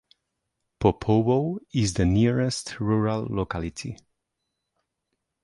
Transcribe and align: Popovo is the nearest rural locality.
Popovo 0.79 1.59
is 1.75 1.93
the 1.93 2.05
nearest 2.07 2.79
rural 2.79 3.23
locality. 3.29 3.97